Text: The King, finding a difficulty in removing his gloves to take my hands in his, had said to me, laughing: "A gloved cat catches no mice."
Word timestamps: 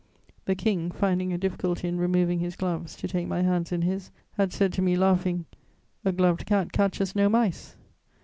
The 0.45 0.55
King, 0.55 0.89
finding 0.89 1.31
a 1.31 1.37
difficulty 1.37 1.87
in 1.87 1.99
removing 1.99 2.39
his 2.39 2.55
gloves 2.55 2.95
to 2.95 3.07
take 3.07 3.27
my 3.27 3.43
hands 3.43 3.71
in 3.71 3.83
his, 3.83 4.09
had 4.31 4.51
said 4.51 4.73
to 4.73 4.81
me, 4.81 4.95
laughing: 4.95 5.45
"A 6.03 6.11
gloved 6.11 6.47
cat 6.47 6.73
catches 6.73 7.15
no 7.15 7.29
mice." 7.29 7.75